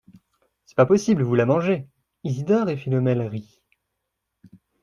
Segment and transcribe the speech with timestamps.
[0.65, 1.85] C’est pas possible, vous la mangez."
[2.23, 3.61] Isidore et Philomèle rient.